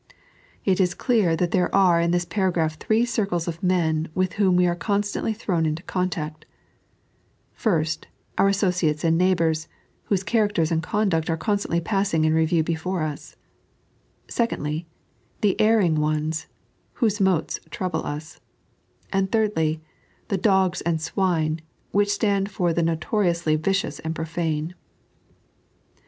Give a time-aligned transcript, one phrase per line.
[0.65, 4.55] It is clear that there are in this paragraph three circles of men with whom
[4.55, 6.47] we are constantly thrown into contact,
[7.53, 9.67] first, our Aasooiates and JTeighbtmrs,
[10.05, 13.35] whose characters and conduct are constantly passing in review before us;
[14.27, 14.87] secondly,
[15.43, 16.47] tfie Erring Ones,
[16.93, 18.39] whose motes trouble us;
[19.13, 19.81] and, thirdly,
[20.29, 21.61] the Doga and Swine,
[21.91, 24.73] which stand for the notoriously vicious and profane.